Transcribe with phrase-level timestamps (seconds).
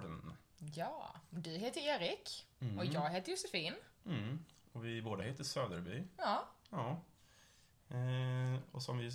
[0.00, 0.32] Garden.
[0.74, 2.78] Ja, du heter Erik Mm.
[2.78, 3.74] och jag heter Josefin.
[4.06, 4.44] Mm.
[4.72, 6.04] Och vi båda heter Söderby.
[6.16, 7.00] Ja, Ja.
[7.88, 9.10] Eh, och som vi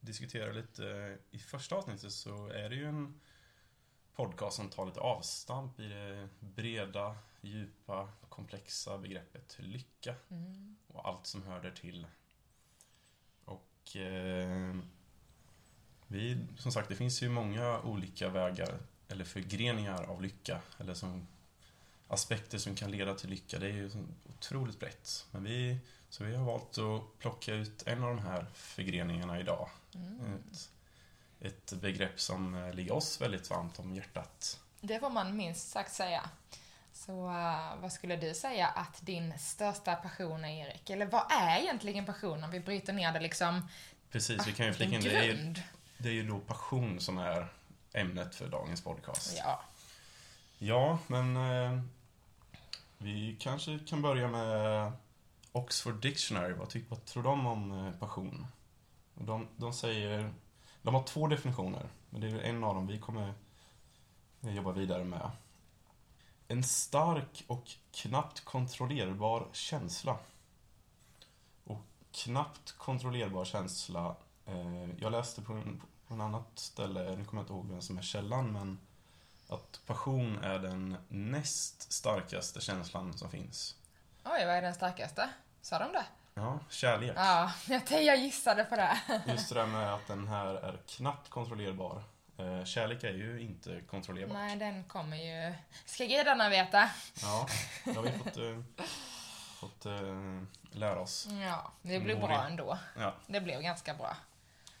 [0.00, 3.20] diskuterade lite i första avsnittet så är det ju en
[4.14, 10.76] podcast som tar lite avstamp i det breda, djupa, komplexa begreppet lycka mm.
[10.86, 12.06] och allt som hör till.
[13.44, 14.76] Och eh,
[16.06, 21.26] vi, som sagt, det finns ju många olika vägar eller förgreningar av lycka eller som
[22.08, 23.58] aspekter som kan leda till lycka.
[23.58, 23.90] Det är ju
[24.28, 25.26] otroligt brett.
[25.30, 29.68] Men vi, så vi har valt att plocka ut en av de här förgreningarna idag.
[29.94, 30.20] Mm.
[30.34, 30.70] Ett,
[31.40, 34.60] ett begrepp som ligger oss väldigt varmt om hjärtat.
[34.80, 36.30] det får man minst sagt säga.
[36.92, 40.90] Så eh, vad skulle du säga att din största passion är, Erik?
[40.90, 43.68] Eller vad är egentligen passion om vi bryter ner det liksom
[44.10, 45.16] Precis, vi kan ju flika in det.
[45.16, 45.54] Är, ju-
[45.98, 47.48] det är ju då passion som är
[48.00, 49.34] ämnet för dagens podcast.
[49.38, 49.60] Ja.
[50.58, 51.80] Ja, men eh,
[52.98, 54.92] vi kanske kan börja med
[55.52, 56.52] Oxford Dictionary.
[56.52, 58.46] Vad, ty- vad tror de om eh, passion?
[59.14, 60.32] De, de säger...
[60.82, 63.34] De har två definitioner, men det är en av dem vi kommer
[64.42, 65.30] eh, jobba vidare med.
[66.48, 70.18] En stark och knappt kontrollerbar känsla.
[71.64, 71.80] Och
[72.12, 74.16] knappt kontrollerbar känsla.
[74.46, 75.82] Eh, jag läste på en,
[76.14, 78.78] en annat ställe, nu kommer jag inte ihåg vem som är källan, men
[79.48, 83.74] att passion är den näst starkaste känslan som finns.
[84.24, 85.30] Oj, vad är den starkaste?
[85.60, 86.04] Sa de det?
[86.34, 87.12] Ja, kärlek.
[87.16, 87.52] Ja,
[87.90, 88.98] jag, gissade på det.
[89.26, 92.02] Just det där med att den här är knappt kontrollerbar.
[92.38, 94.34] Eh, kärlek är ju inte kontrollerbar.
[94.34, 95.54] Nej, den kommer ju...
[95.84, 96.90] Ska gudarna veta.
[97.22, 97.46] Ja,
[97.84, 98.86] det har vi fått, eh,
[99.60, 101.28] fått eh, lära oss.
[101.42, 102.14] Ja, det Mori.
[102.14, 102.78] bra ändå.
[102.98, 103.14] Ja.
[103.26, 104.16] Det blev ganska bra.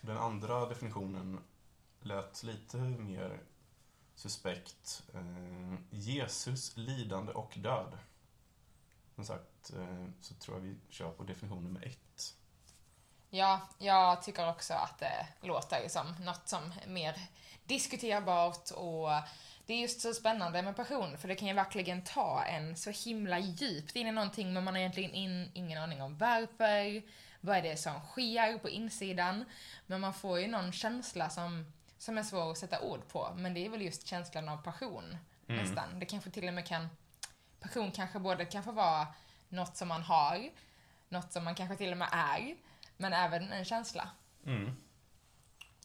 [0.08, 1.40] Den andra definitionen
[2.00, 3.40] lät lite mer
[4.14, 5.02] suspekt.
[5.14, 7.98] Eh, Jesus lidande och död.
[9.14, 12.36] Som sagt eh, så tror jag vi kör på definition nummer ett.
[13.30, 17.20] Ja, jag tycker också att det låter som något som är mer
[17.64, 19.08] diskuterbart och
[19.66, 22.90] det är just så spännande med passion för det kan ju verkligen ta en så
[22.90, 27.02] himla djupt in i någonting men man har egentligen in, ingen aning om varför,
[27.40, 29.44] vad är det som sker på insidan.
[29.86, 33.54] Men man får ju någon känsla som, som är svår att sätta ord på men
[33.54, 35.16] det är väl just känslan av passion
[35.50, 35.64] Mm.
[35.64, 35.98] nästan.
[35.98, 36.88] Det kanske till och med kan,
[37.60, 39.06] passion kanske både kan få vara
[39.48, 40.50] något som man har,
[41.08, 42.56] något som man kanske till och med är,
[42.96, 44.10] men även en känsla.
[44.46, 44.76] Mm.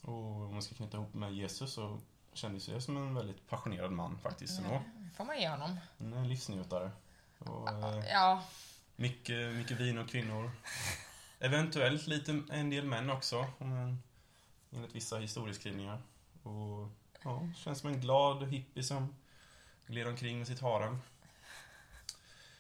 [0.02, 0.14] Och
[0.46, 2.00] om man ska knyta ihop med Jesus så
[2.34, 4.62] kändes det som en väldigt passionerad man faktiskt.
[4.62, 4.81] Ja, Ja.
[5.18, 5.80] får man ge honom.
[5.97, 6.91] En eh, livsnjutare.
[7.40, 8.44] Och, eh, Ja,
[8.96, 10.52] mycket, mycket vin och kvinnor.
[11.44, 14.04] Eventuellt lite, en del män också, men
[14.72, 16.02] enligt vissa historieskrivningar.
[16.44, 16.90] Och
[17.24, 19.16] ja, känns som en glad hippie som
[19.88, 20.98] gled omkring med sitt harem.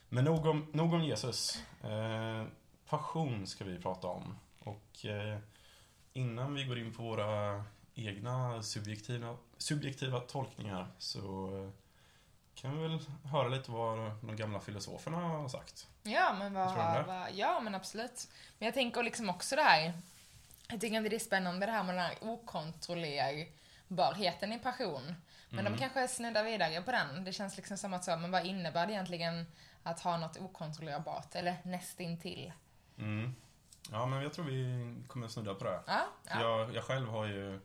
[0.09, 1.63] Men nog om, nog om Jesus.
[1.83, 2.45] Eh,
[2.89, 4.35] passion ska vi prata om.
[4.59, 5.37] Och eh,
[6.13, 7.63] innan vi går in på våra
[7.95, 11.69] egna subjektiva, subjektiva tolkningar så eh,
[12.63, 15.87] kan vi väl höra lite vad de gamla filosoferna har sagt.
[16.03, 18.27] ja men vad, vad, ja men absolut.
[18.59, 19.93] Men jag tänker liksom också det här,
[20.67, 25.15] jag tycker att det är spännande det här med den här okontrollerbarheten i passion.
[25.49, 27.23] Men de kanske snuddar vidare på den.
[27.23, 29.45] Det känns liksom som att så, men vad innebär det egentligen
[29.83, 31.35] att ha något okontrollerbart?
[31.35, 32.53] Eller nästintill?
[32.97, 33.35] Mm.
[33.91, 35.79] Ja, men jag tror vi kommer snudda på det.
[35.87, 36.41] Ja, ja.
[36.41, 37.59] Jag, jag själv har ju...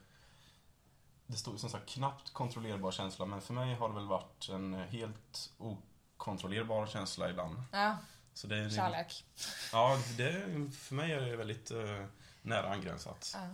[1.31, 4.75] Det stod som sagt knappt kontrollerbar känsla, men för mig har det väl varit en
[4.75, 7.63] helt okontrollerbar känsla ibland.
[7.73, 7.97] ja
[8.35, 9.25] Så det, är- kärlek.
[9.73, 10.33] Ja, det,
[10.73, 12.05] för mig är det väldigt eh,
[12.43, 13.33] nära angränsat.
[13.35, 13.49] Ja.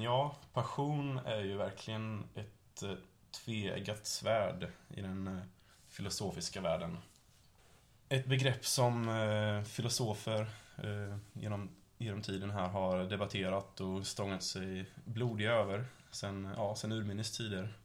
[0.00, 2.94] Ja, passion är ju verkligen ett eh,
[3.44, 5.42] tveeggat svärd i den eh,
[5.88, 6.98] filosofiska världen.
[8.08, 10.40] Ett begrepp som eh, filosofer
[10.76, 16.92] eh, genom, genom tiden här har debatterat och stångat sig blodiga över sen, ja, sen
[16.92, 17.78] urminnes tider.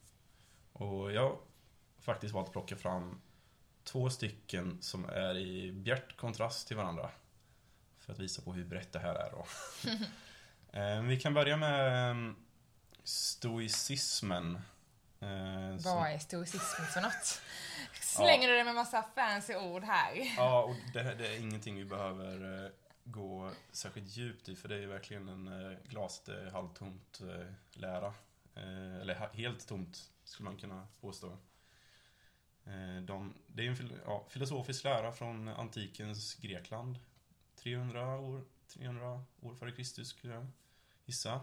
[0.73, 1.37] Och jag har
[1.99, 3.21] faktiskt valt att plocka fram
[3.83, 7.09] två stycken som är i bjärt kontrast till varandra.
[7.99, 9.45] För att visa på hur brett det här är då.
[10.71, 12.33] Eh, Vi kan börja med eh,
[13.03, 14.55] stoicismen.
[15.19, 17.41] Eh, Vad är stoicism för något?
[18.01, 20.33] Slänger du det med massa fancy ord här?
[20.37, 22.71] Ja, och det, det är ingenting vi behöver eh,
[23.05, 28.13] gå särskilt djupt i för det är verkligen en eh, glast eh, halvtomt eh, lära.
[29.01, 31.37] Eller helt tomt skulle man kunna påstå.
[33.03, 36.99] De, det är en ja, filosofisk lära från antikens Grekland.
[37.55, 40.47] 300 år, 300 år före Kristus skulle jag
[41.05, 41.41] gissa.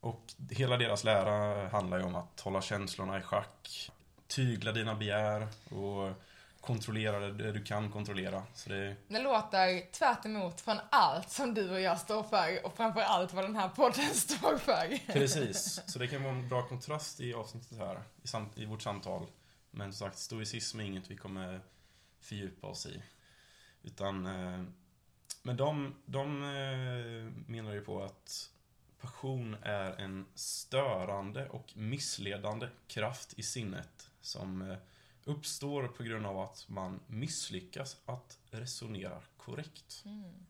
[0.00, 3.90] Och hela deras lära handlar ju om att hålla känslorna i schack,
[4.26, 6.22] tygla dina begär och
[6.66, 8.42] kontrollera det du kan kontrollera.
[8.54, 8.96] Så det...
[9.08, 13.32] det låter tvärt emot från allt som du och jag står för och framför allt
[13.32, 15.12] vad den här podden står för.
[15.12, 18.82] Precis, så det kan vara en bra kontrast i avsnittet här, i, sam i vårt
[18.82, 19.26] samtal.
[19.70, 21.60] Men som sagt, stoicism är inget vi kommer
[22.20, 23.02] fördjupa oss i.
[23.82, 24.62] Utan, eh,
[25.42, 28.50] men de, de eh, menar ju på att
[29.00, 34.76] passion är en störande och missledande kraft i sinnet som eh,
[35.26, 40.02] uppstår på grund av att man misslyckas att resonera korrekt.
[40.04, 40.46] Mm.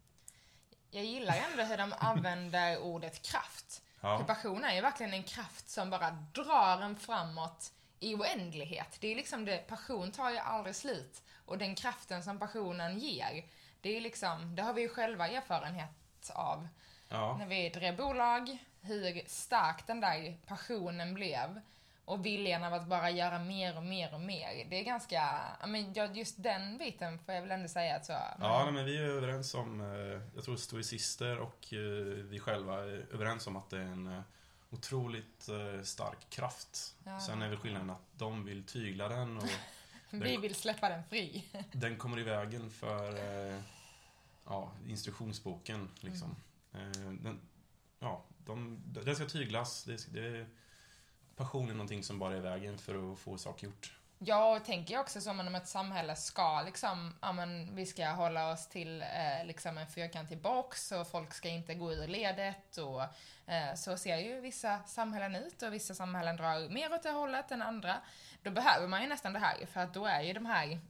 [0.91, 3.83] Jag gillar ändå hur de använder ordet kraft.
[4.01, 4.19] Ja.
[4.19, 8.97] För passion är ju verkligen en kraft som bara drar en framåt i oändlighet.
[9.01, 11.23] Det är liksom det, passion tar ju aldrig slut.
[11.47, 13.45] Och den kraften som passionen ger,
[13.81, 16.69] det är liksom, det har vi ju själva erfarenhet av.
[17.09, 17.37] Ja.
[17.39, 21.61] När vi drev bolag, hur stark den där passionen blev.
[22.07, 24.67] Och viljan av att bara göra mer och mer och mer.
[24.71, 28.13] Det är ganska, men just den biten får jag väl ändå säga att så.
[28.39, 31.79] Men, Ja, men vi är överens om, eh, jag tror stoicister och eh,
[32.25, 34.21] vi själva är överens om att det är en eh,
[34.71, 35.49] otroligt
[35.83, 36.95] stark kraft.
[37.05, 37.21] Ja.
[37.21, 39.49] Sen är väl skillnaden att de vill tygla den och
[40.11, 41.45] vi vill släppa den fri.
[41.73, 43.19] den kommer i vägen för
[44.45, 45.89] ja, instruktionsboken.
[46.01, 46.37] Liksom.
[46.75, 47.23] Mm.
[47.23, 47.41] Den,
[47.99, 49.85] ja, de, den ska tyglas.
[49.85, 50.47] Det, det,
[51.37, 53.93] passion är någonting som bara är i vägen för att få saker gjort.
[54.19, 58.09] Ja, och tänker jag också som om ett samhälle ska liksom, ja men vi ska
[58.09, 62.77] hålla oss till eh, liksom en fyrkantig box och folk ska inte gå ur ledet
[62.77, 63.03] och
[63.53, 67.51] eh, så ser ju vissa samhällen ut och vissa samhällen drar mer åt det hållet
[67.51, 67.97] än andra.
[68.43, 70.81] Då behöver man ju nästan det här för att då är ju de här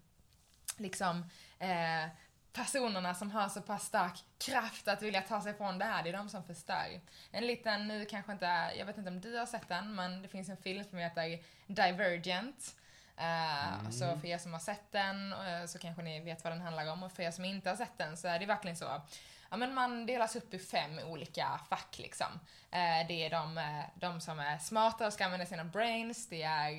[0.76, 2.08] liksom eh,
[2.56, 6.08] personerna som har så pass stark kraft att vilja ta sig från det här, det
[6.08, 7.00] är de som förstör.
[7.30, 10.28] En liten, nu kanske inte, jag vet inte om du har sett den, men det
[10.28, 12.74] finns en film som heter Divergent.
[13.20, 16.60] Uh, Så för er som har sett den uh, så kanske ni vet vad den
[16.60, 19.02] handlar om och för er som inte har sett den så är det verkligen så.
[19.50, 22.32] Ja men man delas upp i fem olika fack liksom.
[22.72, 26.70] Uh, det är de, de som är smarta och ska använda sina brains, det är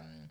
[0.00, 0.28] um,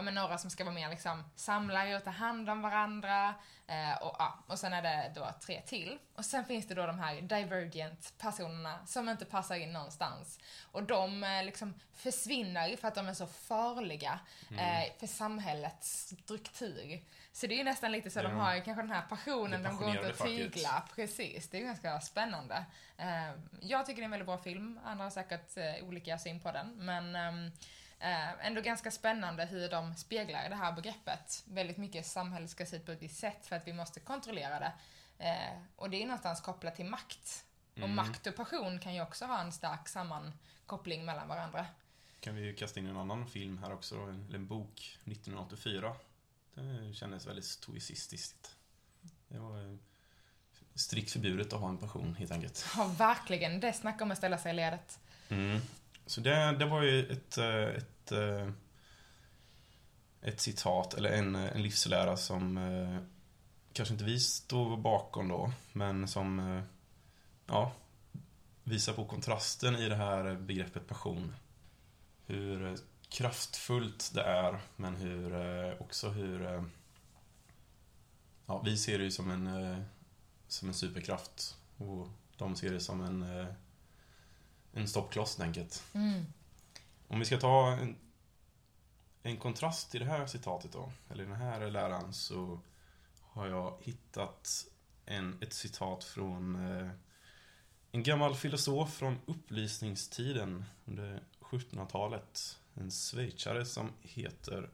[0.00, 3.34] ja, men några som ska vara mer liksom samlare och ta hand om varandra.
[3.66, 5.98] Eh, och, ja, och sen är det då tre till.
[6.14, 10.38] Och sen finns det då de här divergent personerna som inte passar in någonstans.
[10.72, 14.20] Och de eh, liksom försvinner för att de är så farliga
[14.50, 17.02] eh, för samhällets struktur.
[17.32, 19.76] Så det är ju nästan lite så, de har ju kanske den här passionen, de
[19.76, 20.82] går inte att tygla.
[20.94, 22.64] Precis, det är ju ganska spännande.
[22.96, 23.30] Eh,
[23.60, 26.52] jag tycker det är en väldigt bra film, andra har säkert eh, olika syn på
[26.52, 26.76] den.
[26.76, 27.50] Men ehm,
[28.00, 31.42] Eh, ändå ganska spännande hur de speglar det här begreppet.
[31.46, 34.58] Väldigt mycket samhället ska se ut på ett visst sätt för att vi måste kontrollera
[34.60, 34.72] det.
[35.18, 37.44] Eh, och det är någonstans kopplat till makt.
[37.72, 37.94] Och Mm.
[37.94, 41.66] makt och passion kan ju också ha en stark sammankoppling mellan varandra.
[42.20, 44.98] Kan vi ju kasta in en annan film här också, då, en, eller en bok,
[45.04, 45.94] 1984.
[46.54, 48.56] Det kändes väldigt stoicistiskt.
[49.28, 49.76] Det var eh,
[50.74, 52.66] strikt förbjudet att ha en passion, helt enkelt.
[52.76, 53.60] Ja, verkligen.
[53.60, 54.98] Det snackar om att ställa sig i ledet.
[55.28, 55.60] Mm.
[56.10, 58.48] Så det, det var ju ett, eh, ett, eh,
[60.22, 62.60] ett citat, eller en, eh, en livslära som
[63.72, 66.62] kanske inte vi stod bakom då, men som
[67.46, 67.72] ja,
[68.64, 71.34] visar på kontrasten i det här begreppet passion.
[72.26, 72.76] Hur
[73.08, 76.64] kraftfullt det är, men hur också hur...
[78.46, 79.84] Ja, vi ser det ju som en,
[80.48, 83.46] som en superkraft och de ser det som en
[84.72, 85.84] en stoppkloss helt enkelt.
[85.94, 86.24] Mm.
[87.08, 87.96] Om vi ska ta en,
[89.22, 92.60] en kontrast till det här citatet då, eller den här läran, så
[93.20, 94.66] har jag hittat
[95.06, 96.90] en, ett citat från eh,
[97.92, 102.58] en gammal filosof från upplysningstiden under 1700-talet.
[102.74, 104.70] En schweizare som heter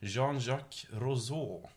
[0.00, 1.68] Jean-Jacques Rousseau.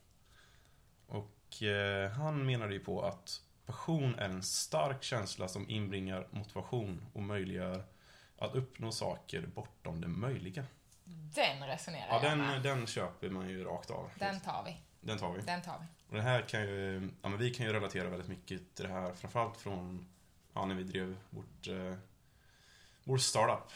[1.08, 3.42] Och eh, han menade ju på att
[3.78, 7.84] passion är en stark känsla som inbringar motivation och möjliggör
[8.38, 10.66] att uppnå saker bortom det möjliga.
[11.36, 12.50] Den resonerar Ja, jag med.
[12.54, 14.10] den, den köper man ju rakt av.
[14.20, 14.78] Den tar vi.
[15.02, 15.42] Den tar vi.
[15.42, 15.86] Den tar vi.
[16.10, 18.92] Och det här kan ju, ja men vi kan ju relatera väldigt mycket till det
[18.92, 20.08] här, framförallt från,
[20.54, 21.98] ja när vi drev vårt, eh,
[23.04, 23.72] vår startup.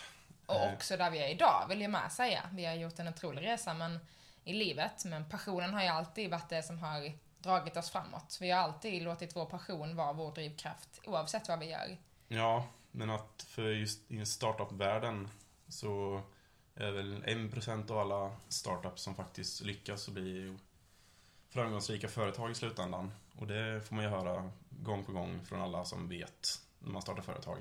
[0.45, 0.73] Och Eh.
[0.73, 2.49] också där vi är idag, vill jag med säga.
[2.53, 3.99] Vi har gjort en otrolig resa men,
[4.43, 8.37] i livet, men passionen har ju alltid varit det som har dragit oss framåt.
[8.41, 11.97] Vi har alltid låtit vår passion vara vår drivkraft, oavsett vad vi gör.
[12.27, 15.29] Ja, men att för just i startup-världen
[15.67, 16.21] så
[16.75, 20.57] är det väl 1% av alla startups som faktiskt lyckas och blir
[21.49, 23.11] framgångsrika företag i slutändan.
[23.39, 27.01] Och det får man ju höra gång på gång från alla som vet när man
[27.01, 27.57] startar företag.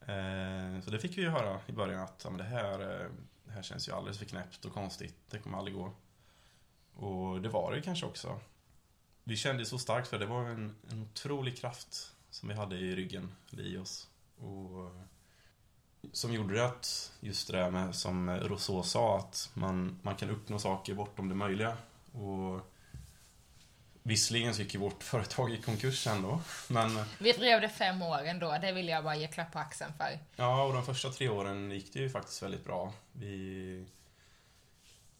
[0.00, 3.10] Eh, så det fick vi ju höra i början att ja, men det, här, eh,
[3.44, 5.16] det här känns ju alldeles för knäppt och konstigt.
[5.30, 5.92] Det kommer aldrig gå.
[6.94, 8.40] Och det var det kanske också.
[9.28, 12.96] Vi kände så starkt för det var en, en otrolig kraft som vi hade i
[12.96, 14.08] ryggen, eller i oss.
[14.38, 14.90] Och
[16.12, 20.30] som gjorde det att, just det där med som Rousseau sa, att man, man kan
[20.30, 21.76] uppnå saker bortom det möjliga.
[22.12, 22.60] Och
[24.02, 27.04] Visserligen så gick ju vårt företag i konkurs sen då, men...
[27.18, 30.18] Vi drev det fem år ändå, det vill jag bara ge klapp på axeln för.
[30.36, 32.92] Ja, och de första tre åren gick det ju faktiskt väldigt bra.
[33.12, 33.86] Vi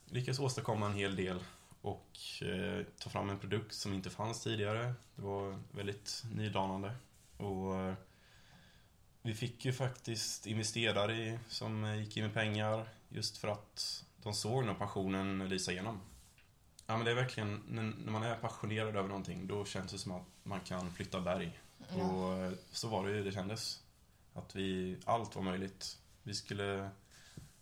[0.04, 1.40] lyckades åstadkomma en hel del
[1.88, 4.95] och eh, ta fram en produkt som inte fanns tidigare.
[5.16, 6.92] Det var väldigt nydanande.
[7.37, 7.95] Och eh,
[9.23, 14.64] vi fick ju faktiskt investerare som gick in med pengar just för att de såg
[14.64, 16.00] när passionen lysa igenom.
[16.87, 20.12] Ja, men det är verkligen, när man är passionerad över någonting, då känns det som
[20.12, 21.61] att man kan flytta berg.
[21.88, 22.02] Ja.
[22.02, 23.83] Och eh, så var det ju det kändes.
[24.35, 25.99] Att vi, allt var möjligt.
[26.23, 26.90] Vi skulle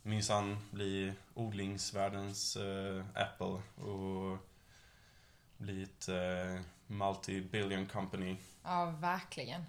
[0.07, 4.39] minsann bli odlingsvärldens äh, Apple och
[5.57, 8.37] bli ett äh, multi-billion company.
[8.63, 9.65] Ja, verkligen.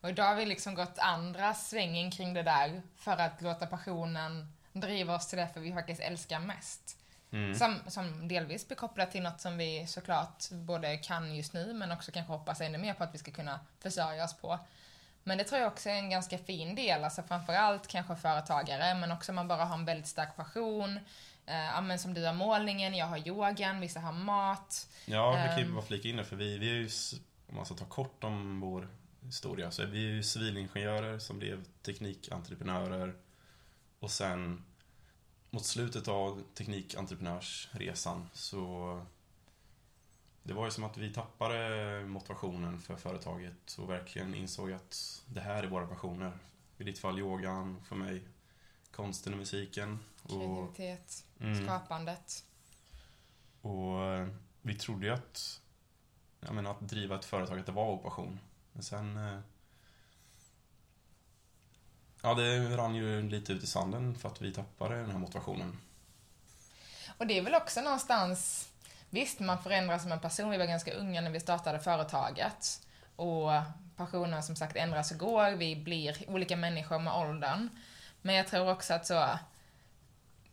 [0.00, 4.52] Och idag har vi liksom gått andra svängen kring det där för att låta passionen
[4.72, 6.98] driva oss till det för vi faktiskt älskar mest.
[7.30, 7.54] Mm.
[7.54, 11.92] Som, som delvis blir kopplat till något som vi såklart både kan just nu men
[11.92, 14.58] också kanske hoppas ännu mer på att vi ska kunna försörja oss på.
[15.24, 19.12] Men det tror jag också är en ganska fin del, alltså framförallt kanske företagare men
[19.12, 20.96] också om man bara har en väldigt stark passion.
[21.46, 24.88] Eh, men som du har målningen, jag har yogan, vissa har mat.
[25.06, 25.74] Ja, jag kan ju ehm.
[25.74, 26.90] bara flika in det för vi, vi är ju,
[27.48, 28.88] om man ska ta kort om vår
[29.20, 33.14] historia, så är vi ju civilingenjörer som blev teknikentreprenörer
[34.00, 34.64] och sen
[35.50, 39.00] mot slutet av teknikentreprenörsresan så
[40.44, 45.40] det var ju som att vi tappade motivationen för företaget och verkligen insåg att det
[45.40, 46.38] här är våra passioner.
[46.78, 48.22] I ditt fall yogan, för mig
[48.90, 49.98] konsten och musiken.
[50.28, 51.64] Kreativitet, mm.
[51.64, 52.44] skapandet.
[53.60, 54.28] Och eh,
[54.62, 55.60] vi trodde ju att,
[56.40, 58.40] jag menar, att driva ett företag, att det var vår passion.
[58.72, 59.40] Men sen eh,
[62.24, 65.78] Ja, det rann ju lite ut i sanden för att vi tappade den här motivationen.
[67.18, 68.68] Och det är väl också någonstans,
[69.14, 72.86] visst man förändras som en person, vi var ganska unga när vi startade företaget.
[73.16, 73.50] Och
[73.96, 77.68] passionen som sagt ändras och går, vi blir olika människor med åldern.
[78.22, 79.38] Men jag tror också att så,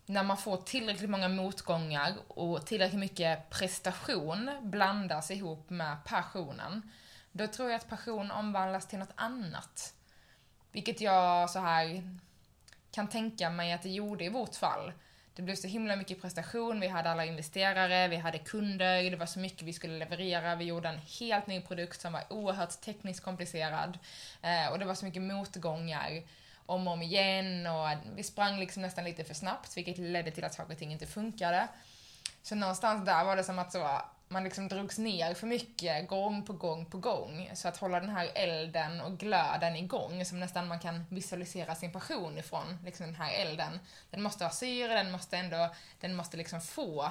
[0.05, 6.91] när man får tillräckligt många motgångar och tillräckligt mycket prestation blandas ihop med passionen,
[7.31, 9.93] då tror jag att passion omvandlas till något annat.
[10.71, 12.17] Vilket jag så här
[12.91, 14.93] kan tänka mig att det gjorde i vårt fall.
[15.41, 19.25] Det blev så himla mycket prestation, vi hade alla investerare, vi hade kunder, det var
[19.25, 23.23] så mycket vi skulle leverera, vi gjorde en helt ny produkt som var oerhört tekniskt
[23.23, 23.99] komplicerad.
[24.41, 26.23] Eh, och det var så mycket motgångar
[26.65, 30.43] om och om igen och vi sprang liksom nästan lite för snabbt vilket ledde till
[30.43, 31.67] att saker och ting inte funkade.
[32.43, 36.45] Så någonstans där var det som att så, man liksom drogs ner för mycket gång
[36.45, 37.49] på gång på gång.
[37.53, 41.91] Så att hålla den här elden och glöden igång, som nästan man kan visualisera sin
[41.91, 43.79] passion ifrån, liksom den här elden.
[44.09, 45.69] Den måste ha syre, den måste ändå,
[45.99, 47.03] den måste liksom få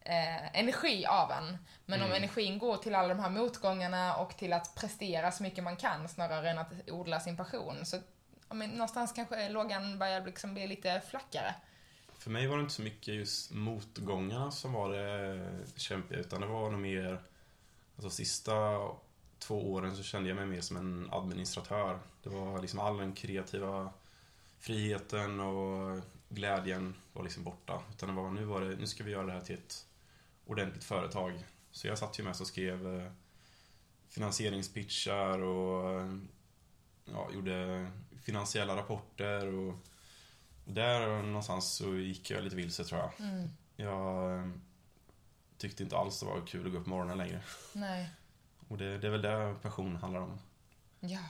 [0.00, 1.58] eh, energi av en.
[1.86, 2.10] Men mm.
[2.10, 5.76] om energin går till alla de här motgångarna och till att prestera så mycket man
[5.76, 7.96] kan snarare än att odla sin passion, så
[8.48, 11.54] men, någonstans kanske lågan börjar liksom bli lite flackare.
[12.26, 16.46] För mig var det inte så mycket just motgångarna som var det kämpiga, utan det
[16.46, 17.22] var nog mer...
[17.96, 18.80] Alltså sista
[19.38, 21.98] två åren så kände jag mig mer som en administratör.
[22.22, 23.92] Det var liksom all den kreativa
[24.58, 27.82] friheten och glädjen var liksom borta.
[27.90, 29.86] Utan det var, nu var det, nu ska vi göra det här till ett
[30.46, 31.44] ordentligt företag.
[31.70, 33.12] Så jag satt ju med och skrev eh,
[34.08, 36.02] finansieringspitchar och
[37.04, 37.86] ja, gjorde
[38.22, 39.74] finansiella rapporter och
[40.66, 43.28] där någonstans så gick jag lite vilse tror jag.
[43.28, 43.50] Mm.
[43.76, 44.60] Jag ehm,
[45.58, 47.40] tyckte inte alls det var kul att gå upp på morgonen längre.
[47.72, 48.10] Nej.
[48.68, 50.38] Och det, det är väl det passion handlar om.
[51.00, 51.20] Ja.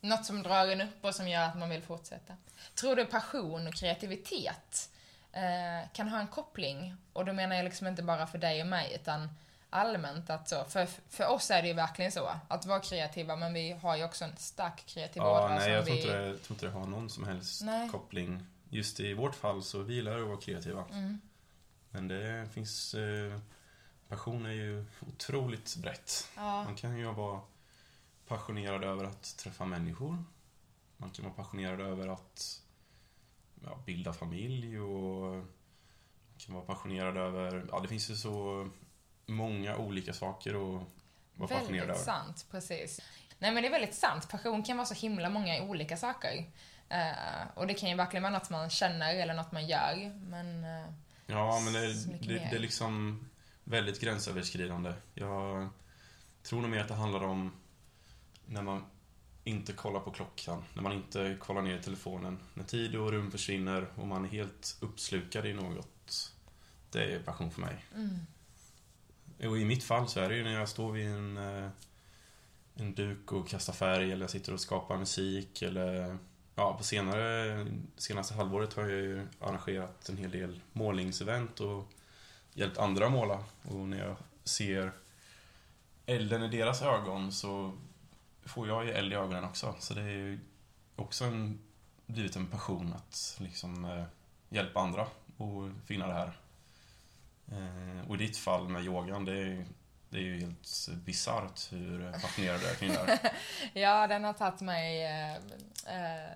[0.00, 2.34] Något som drar en upp och som gör att man vill fortsätta.
[2.74, 4.90] Tror du passion och kreativitet
[5.32, 6.96] eh, kan ha en koppling?
[7.12, 9.28] Och då menar jag liksom inte bara för dig och mig, utan
[9.70, 13.54] allmänt att så, för, för oss är det ju verkligen så, att vara kreativa, men
[13.54, 15.58] vi har ju också en stark kreativ ja, ådra.
[15.58, 16.00] Nej, jag tror, vi...
[16.00, 17.88] inte det, jag tror inte det har någon som helst nej.
[17.88, 20.84] koppling just i vårt fall så vi gillar att vara kreativa.
[20.92, 21.20] Mm.
[21.90, 22.94] Men det finns...
[22.94, 23.38] Eh,
[24.08, 26.30] passion är ju otroligt brett.
[26.36, 26.64] Ja.
[26.64, 27.40] Man kan ju vara
[28.26, 30.24] passionerad över att träffa människor.
[30.96, 32.62] Man kan vara passionerad över att
[33.64, 37.66] ja, bilda familj och man kan vara passionerad över...
[37.70, 38.68] Ja, det finns ju så
[39.26, 40.82] många olika saker att
[41.34, 41.86] vara passionerad över.
[41.86, 43.00] Väldigt sant, precis.
[43.38, 44.28] Nej men det är väldigt sant.
[44.28, 46.50] Passion kan vara så himla många olika saker.
[46.92, 50.12] Eh, och det kan ju verkligen vara något man känner eller något man gör.
[50.30, 50.64] Men...
[50.64, 50.92] eh,
[51.26, 53.24] Ja, men det, det, det är liksom
[53.64, 54.92] väldigt gränsöverskridande.
[55.14, 55.68] Jag
[56.42, 57.52] tror nog mer att det handlar om
[58.46, 58.84] när man
[59.44, 63.30] inte kollar på klockan, när man inte kollar ner i telefonen, när tid och rum
[63.30, 66.32] försvinner och man är helt uppslukad i något.
[66.90, 67.84] Det är passion för mig.
[67.94, 68.18] mm.
[69.50, 71.70] Och i mitt fall så är det ju när jag står vid en, eh,
[72.74, 76.18] en duk och kastar färg eller jag sitter och skapar musik eller
[76.54, 77.66] Ja, på senare,
[77.96, 81.88] senaste halvåret har jag ju arrangerat en hel del målningsevent och
[82.54, 83.44] hjälpt andra att måla.
[83.62, 84.92] Och när jag ser
[86.06, 87.72] elden i deras ögon så
[88.44, 89.74] får jag ju eld i ögonen också.
[89.78, 90.40] Så det är ju
[90.96, 91.58] också en,
[92.06, 94.04] blivit en passion att liksom eh,
[94.48, 95.06] hjälpa andra
[95.36, 96.38] och finna det här.
[97.46, 99.66] Eh, och i ditt fall med yogan, det är,
[100.12, 103.32] det är ju helt bisarrt hur passionerad du är kring det här.
[103.72, 106.32] Ja, den har tagit mig eh, eh,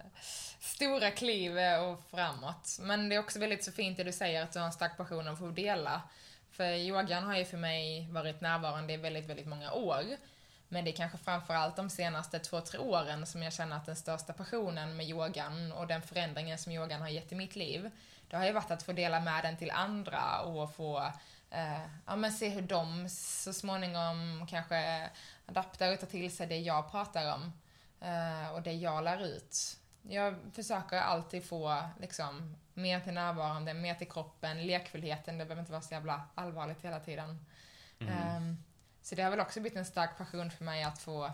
[0.61, 2.79] stora kliv eh, och framåt.
[2.81, 4.97] Men det är också väldigt så fint det du säger att du har en stark
[4.97, 6.03] passion att få dela.
[6.51, 10.05] För yogan har ju för mig varit närvarande i väldigt, väldigt många år.
[10.69, 13.97] Men det är kanske framförallt de senaste två, tre åren som jag känner att den
[13.97, 17.91] största passionen med yogan och den förändringen som yogan har gett i mitt liv,
[18.31, 21.13] det har ju varit att få dela med den till andra och få
[21.51, 25.11] eh, ja, men se hur de så småningom kanske
[25.47, 27.53] adapterar och tar till sig det jag pratar om
[28.01, 29.77] eh, och det jag lär ut.
[30.03, 35.73] Jag försöker alltid få liksom, mer till närvarande, mer till kroppen, lekfullheten, det behöver inte
[35.73, 37.47] vara så jävla allvarligt hela tiden.
[37.99, 38.13] Mm.
[38.15, 38.57] Ehm,
[39.03, 41.31] så det har väl också blivit en stark passion för mig att få,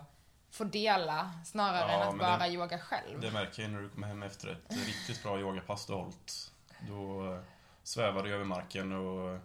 [0.51, 3.21] få dela snarare Ja, än att bara det- yoga själv.
[3.21, 6.51] Det märker jag när du kommer hem efter ett riktigt bra yogapass du hållit.
[6.87, 7.39] Då eh,
[7.83, 9.39] svävar du över marken och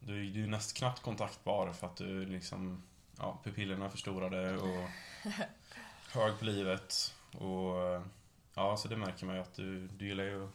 [0.00, 2.82] du, du är nästan knappt kontaktbar för att du liksom,
[3.18, 4.88] ja, pupillerna är förstorade och
[6.12, 7.14] hög på livet.
[7.32, 8.02] Och
[8.54, 10.50] ja, så det märker man ju att du, du gillar ju att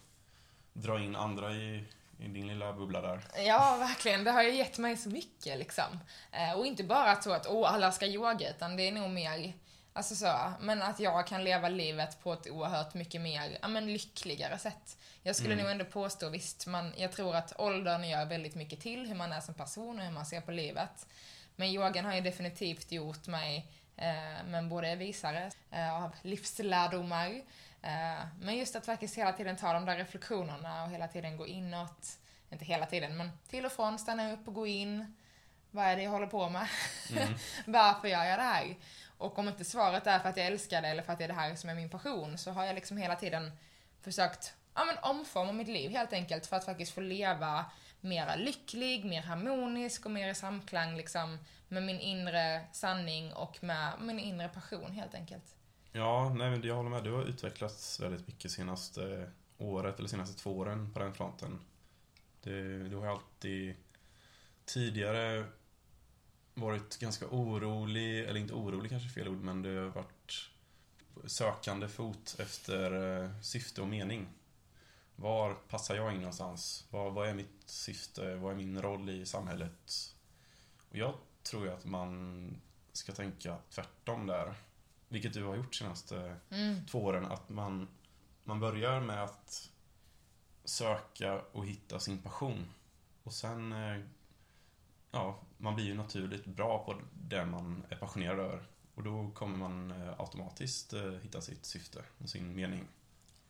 [0.74, 1.84] dra in andra i,
[2.20, 3.22] i din lilla bubbla där.
[3.38, 4.24] Ja, verkligen.
[4.24, 6.00] Det har ju gett mig så mycket liksom.
[6.32, 9.54] Eh, och inte bara så att åh, alla ska yoga, utan det är nog mer,
[9.96, 13.94] alltså så, men att jag kan leva livet på ett oerhört mycket mer, ja men
[13.94, 14.98] lyckligare sätt.
[15.24, 15.64] Jag skulle Mm.
[15.64, 19.32] nog ändå påstå, visst, man, jag tror att åldern gör väldigt mycket till hur man
[19.32, 21.08] är som person och hur man ser på livet.
[21.56, 27.42] Men yogan har ju definitivt gjort mig, eh, men både visare eh, av livslärdomar,
[27.82, 31.48] eh, men just att faktiskt hela tiden ta de där reflektionerna och hela tiden gå
[31.48, 32.18] inåt.
[32.52, 35.16] Inte hela tiden, men till och från stanna upp och gå in.
[35.72, 36.68] Vad är det jag håller på med?
[37.12, 37.34] Mm.
[37.66, 38.76] Varför gör jag det här?
[39.18, 41.28] Och om inte svaret är för att jag älskar det eller för att det är
[41.28, 43.52] det här som är min passion så har jag liksom hela tiden
[44.02, 47.66] försökt ja, men omforma mitt liv helt enkelt för att faktiskt få leva
[48.02, 53.94] mera lycklig, mer harmonisk och mer i samklang liksom med min inre sanning och med
[54.00, 55.56] min inre passion helt enkelt.
[55.92, 57.04] Ja, nej men jag håller med.
[57.04, 61.60] Du har utvecklats väldigt mycket senaste eh, året, eller senaste två åren på den fronten.
[62.42, 63.76] Du, du har alltid
[64.66, 65.46] tidigare
[66.56, 70.50] varit ganska orolig, eller inte orolig kanske fel ord, men du har varit
[71.26, 74.28] sökande fot efter eh, syfte och mening.
[75.16, 76.86] Var passar jag in någonstans?
[76.90, 78.36] Vad, vad är mitt syfte?
[78.36, 80.16] Vad är min roll i samhället?
[80.90, 81.14] Och jag
[81.44, 82.50] tror ju att man
[82.94, 84.54] ska tänka tvärtom där.
[85.08, 86.86] Vilket du har gjort senaste Mm.
[86.86, 87.26] två åren.
[87.26, 87.88] Att man,
[88.44, 89.70] man börjar med att
[90.64, 92.66] söka och hitta sin passion.
[93.24, 94.02] Och sen, eh,
[95.16, 98.64] ja, man blir ju naturligt bra på det man är passionerad över.
[98.96, 102.88] Och då kommer man eh, automatiskt eh, hitta sitt syfte och sin mening.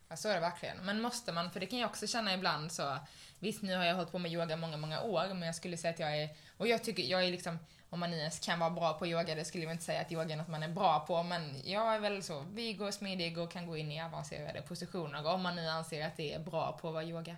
[0.07, 0.77] Ja, så är det verkligen.
[0.77, 2.97] Men måste man, för det kan jag också känna ibland så,
[3.39, 5.93] visst nu har jag hållit på med yoga många, många år, men jag skulle säga
[5.93, 8.93] att jag är, och jag tycker, jag är liksom, om man ens kan vara bra
[8.93, 11.23] på yoga, det skulle jag inte säga att yoga är något man är bra på,
[11.23, 15.27] men jag är väl så vig och smidig och kan gå in i avancerade positioner,
[15.27, 17.35] om man nu anser att det är bra på att vara yoga.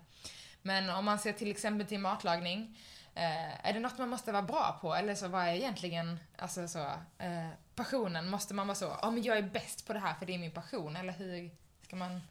[0.62, 2.78] Men om man ser till exempel till matlagning,
[3.18, 4.96] eh, är det något man måste vara bra på?
[4.96, 6.80] Eller så vad är egentligen, alltså så,
[7.18, 8.30] eh, passionen?
[8.30, 10.40] Måste man vara så, ja men jag är bäst på det här för det är
[10.40, 11.52] min passion, eller hur
[11.82, 12.22] ska man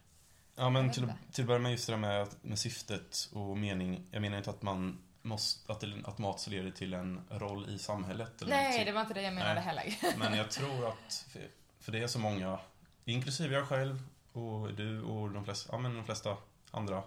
[0.59, 4.07] Ja, men till, till att börja med just det där med, med syftet och mening.
[4.11, 8.41] Jag menar inte att man måste, att det automatiskt leder till en roll i samhället.
[8.41, 9.63] Eller Nej, till, det var inte det jag menade Nej.
[9.63, 9.95] heller.
[10.17, 11.41] Men jag tror att, för,
[11.79, 12.59] för det är så många,
[13.05, 16.37] inklusive jag själv och du och de flesta, ja, men de flesta
[16.71, 17.03] andra.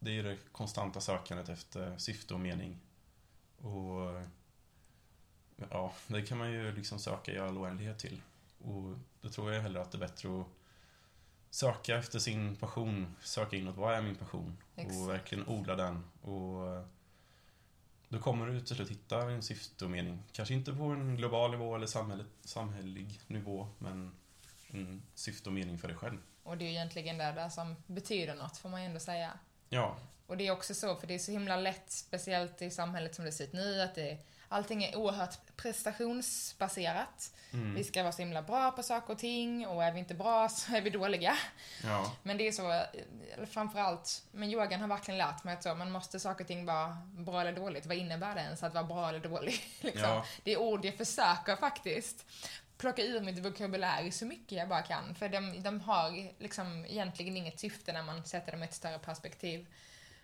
[0.00, 2.80] Det är det konstanta sökandet efter syfte och mening.
[3.56, 4.22] Och
[5.70, 8.20] ja, det kan man ju liksom söka i all oändlighet till.
[8.58, 10.46] Och då tror jag hellre att det är bättre att
[11.50, 14.56] söka efter sin passion, söka inåt, vad är min passion?
[14.76, 14.96] Exakt.
[14.96, 16.84] Och verkligen odla den och
[18.08, 20.22] då kommer du till slut hitta en syfte och mening.
[20.32, 24.16] Kanske inte på en global nivå eller samhället, samhällelig nivå, men
[24.70, 26.18] en syfte och mening för dig själv.
[26.42, 29.38] Och det är ju egentligen det där som betyder något, får man ju ändå säga.
[29.72, 33.14] Ja, Och det är också så, för det är så himla lätt, speciellt i samhället
[33.14, 37.32] som det ser ut nu, att det, allting är oerhört prestationsbaserat.
[37.52, 37.74] mm.
[37.74, 40.48] Vi ska vara så himla bra på saker och ting, och är vi inte bra
[40.48, 41.36] så är vi dåliga.
[41.84, 42.82] ja, Men det är så,
[43.46, 46.96] framförallt, men yogan har verkligen lärt mig att så, man måste saker och ting vara
[47.12, 47.86] bra eller dåligt.
[47.86, 49.60] Vad innebär det ens att vara bra eller dålig?
[49.80, 50.10] liksom.
[50.10, 50.24] Ja.
[50.44, 52.26] Det är ord jag försöker faktiskt
[52.80, 55.14] plocka ur mitt vokabulär så mycket jag bara kan.
[55.14, 58.98] För de, de har liksom egentligen inget syfte när man sätter dem i ett större
[58.98, 59.66] perspektiv.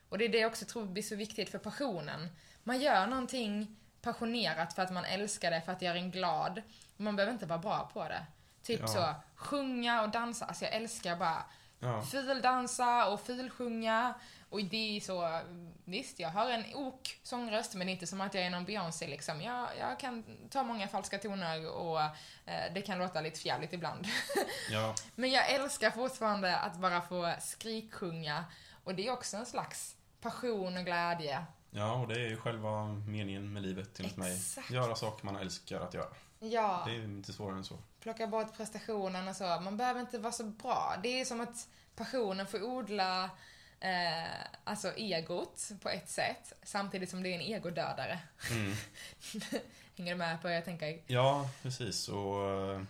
[0.08, 2.28] Och det är det jag också tror blir så viktigt för passionen.
[2.62, 6.62] Man gör någonting passionerat för att man älskar det, för att göra en glad.
[6.96, 8.26] Man behöver inte vara bra på det.
[8.62, 8.86] Typ Ja.
[8.86, 10.44] så, sjunga och dansa.
[10.44, 11.44] Alltså jag älskar bara
[11.80, 14.14] ja, fuldansa och fulsjunga.
[14.50, 15.40] Och det är så,
[15.84, 19.42] visst jag har en ok sångröst men inte som att jag är någon Beyoncé liksom.
[19.42, 24.06] Jag, jag kan ta många falska toner och eh, det kan låta lite fjärligt ibland.
[24.70, 28.44] ja, men jag älskar fortfarande att bara få skriksjunga
[28.84, 31.44] och det är också en slags passion och glädje.
[31.70, 34.38] ja, och det är ju själva meningen med livet enligt mig.
[34.70, 36.08] Göra saker man älskar att göra.
[36.50, 36.82] Ja.
[36.86, 37.78] Det är inte svårare än så.
[38.00, 39.44] plocka bort prestationen och så.
[39.44, 40.96] Man behöver inte vara så bra.
[41.02, 43.30] Det är som att passionen får odla
[43.80, 48.18] eh, alltså egot på ett sätt, samtidigt som det är en egodödare.
[48.50, 48.72] Mm.
[49.96, 51.00] Hänger du med på vad jag tänker?
[51.06, 52.08] Ja, precis.
[52.08, 52.80] Och eh,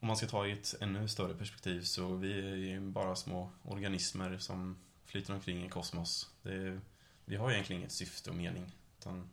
[0.00, 3.50] om man ska ta i ett ännu större perspektiv så vi är ju bara små
[3.62, 6.30] organismer som flyter omkring i kosmos.
[6.42, 6.80] Är,
[7.24, 8.72] vi har egentligen inget syfte och mening.
[8.98, 9.30] Utan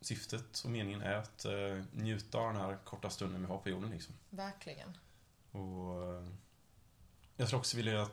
[0.00, 3.68] syftet och meningen är att eh, njuta av den här korta stunden vi har på
[3.68, 3.90] jorden.
[3.90, 4.14] Liksom.
[4.30, 4.96] Verkligen.
[5.50, 6.26] Och eh,
[7.36, 8.08] jag skulle också vilja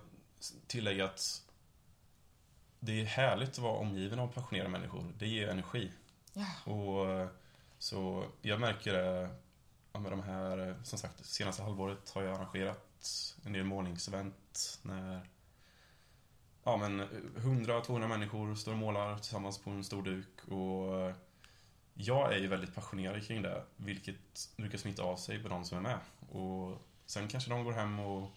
[0.68, 1.44] tillägga att
[2.80, 5.14] det är härligt att vara omgiven av passionerade människor.
[5.18, 5.92] Det ger energi.
[6.34, 6.72] Ja.
[6.72, 7.28] Och eh,
[7.78, 9.30] så jag märker det
[9.94, 14.80] ja, med de här, eh, som sagt, senaste halvåret har jag arrangerat en del målningsevent
[14.82, 15.30] när
[16.64, 17.02] ja, men
[17.36, 21.16] 100-200 människor står och målar tillsammans på en stor duk och eh,
[21.94, 25.78] jag är ju väldigt passionerad kring det, vilket brukar smitta av sig på de som
[25.78, 26.00] är med.
[26.30, 28.32] Och sen kanske de går hem och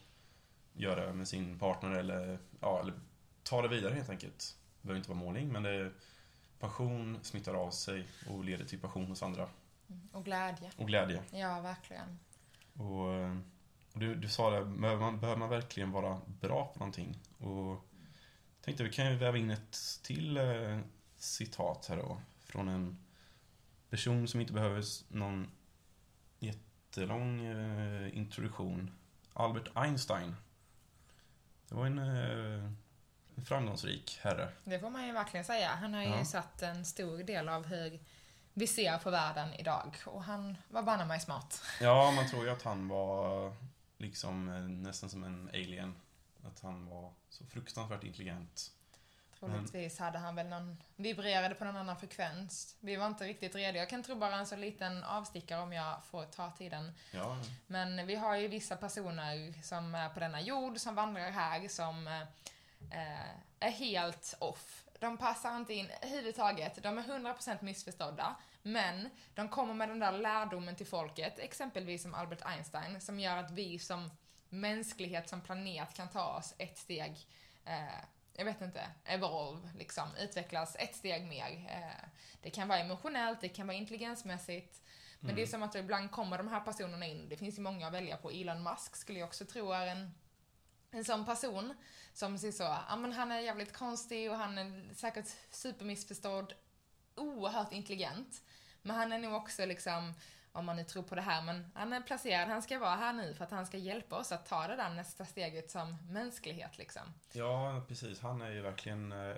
[0.73, 2.95] gör det med sin partner eller, ja, eller
[3.43, 4.57] tar det vidare helt enkelt.
[4.81, 5.93] Det behöver inte vara målning, men det
[6.59, 9.49] passion smittar av sig och leder till passion hos andra.
[9.89, 10.09] Mm.
[10.13, 10.71] Och glädje.
[10.77, 11.23] Och glädje.
[11.31, 12.19] Ja, verkligen.
[12.73, 13.07] Och,
[13.93, 17.19] och du, du sa det, behöver man, behöver man verkligen vara bra på någonting?
[17.39, 17.87] Och
[18.61, 20.79] tänkte vi kan ju väva in ett till eh,
[21.17, 22.21] citat här då.
[22.45, 23.06] Från en
[23.97, 25.51] person som inte behöver någon
[26.39, 28.91] jättelång eh, introduktion.
[29.33, 30.37] Albert Einstein.
[31.69, 32.65] Det var en, eh,
[33.37, 34.49] en framgångsrik herre.
[34.65, 35.69] Det får man ju verkligen säga.
[35.69, 36.25] Han har ju Ja.
[36.25, 38.01] satt en stor del av hur
[38.55, 39.97] vi ser på världen idag.
[40.07, 41.63] Och han var banne mig smart.
[41.81, 43.53] Ja, man tror ju att han var
[43.99, 45.95] liksom eh, nästan som en alien.
[46.45, 48.73] Att han var så fruktansvärt intelligent.
[49.41, 52.77] Troligtvis hade han väl någon, vibrerade på någon annan frekvens.
[52.81, 53.79] Vi var inte riktigt redo.
[53.79, 56.93] Jag kan tro bara en så liten avstickare om jag får ta tiden.
[57.11, 61.69] Ja, Men vi har ju vissa personer som är på denna jord, som vandrar här,
[61.69, 64.85] som eh, är helt off.
[64.99, 66.83] De passar inte in överhuvudtaget.
[66.83, 68.37] De är 100% missförstådda.
[68.63, 73.37] Men de kommer med den där lärdomen till folket, exempelvis som Albert Einstein, som gör
[73.37, 74.11] att vi som
[74.49, 77.27] mänsklighet, som planet, kan ta oss ett steg
[77.65, 78.05] eh,
[78.39, 81.67] jag vet inte, evolve, liksom, utvecklas ett steg mer.
[81.71, 82.09] Eh,
[82.43, 84.83] det kan vara emotionellt, det kan vara intelligensmässigt.
[85.21, 87.29] Men det är som att ibland kommer de här personerna in.
[87.29, 88.31] Det finns ju många att välja på.
[88.31, 90.11] Elon Musk skulle jag också tro är en,
[90.91, 91.75] en sån person
[92.13, 96.55] som säger så, ja men han är jävligt konstig och han är säkert supermissförstådd,
[97.15, 98.43] oerhört intelligent.
[98.83, 100.15] Men han är nog också liksom,
[100.57, 103.13] om man nu tror på det här, men han är placerad, han ska vara här
[103.13, 106.79] nu för att han ska hjälpa oss att ta det där nästa steget som mänsklighet
[106.79, 107.03] liksom.
[107.33, 108.21] ja precis.
[108.21, 109.37] Han är ju verkligen eh,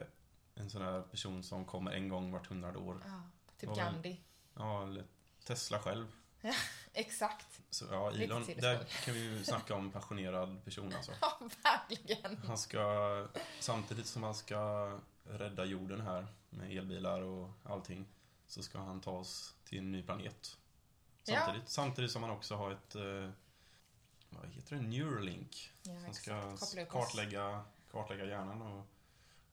[0.55, 3.03] en sån där person som kommer en gång vart hundrade år.
[3.05, 3.23] Ja,
[3.59, 4.21] typ Gandhi.
[4.55, 5.05] Ja, eller
[5.45, 6.07] Tesla själv.
[6.93, 7.61] Exakt.
[7.71, 11.13] Så ja, Elon, där kan vi ju snacka om passionerad person alltså.
[11.21, 12.37] Ja, verkligen.
[12.47, 13.27] Han ska,
[13.61, 14.93] samtidigt som han ska
[15.25, 18.07] rädda jorden här med elbilar och allting,
[18.47, 20.57] så ska han ta oss till en ny planet.
[21.29, 21.41] Ja.
[21.45, 23.31] Samtidigt, samtidigt som han också har ett, eh,
[24.31, 25.73] vad heter det, Neuralink.
[25.83, 28.87] Ja, Som ska kartlägga, kartlägga hjärnan och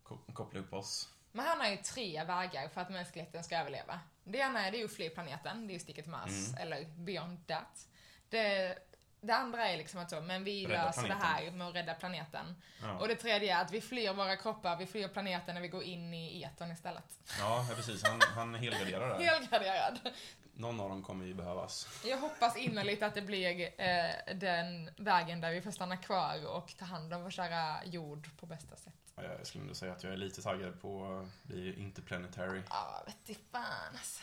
[0.04, 1.10] ko- koppla upp oss.
[1.32, 4.00] Men han har ju tre vägar för att mänskligheten ska överleva.
[4.24, 6.62] Det ena är det ju att fly planeten, det är ju sticka till Mars, Mm.
[6.62, 7.88] eller beyond that.
[8.30, 8.78] Det,
[9.22, 11.30] det andra är liksom att så, men vi Rädda löser det planeten.
[11.46, 12.62] här med att rädda planeten.
[12.82, 12.98] Ja.
[13.00, 15.84] Och det tredje är att vi flyr våra kroppar, vi flyr planeten när vi går
[15.84, 17.20] in i etern istället.
[17.40, 18.04] Ja, precis.
[18.04, 19.26] Han, han helgarderar där.
[19.26, 20.00] Helgraderad.
[20.58, 21.88] Någon av dem kommer ju behövas.
[22.06, 26.74] Jag hoppas innerligt att det blir eh, den vägen där vi får stanna kvar och
[26.78, 28.94] ta hand om vår kära jord på bästa sätt.
[29.16, 32.62] Ja, Jag skulle ändå säga att jag är lite taggad på att bli interplanetary.
[32.70, 34.22] Ja, vet i fan alltså.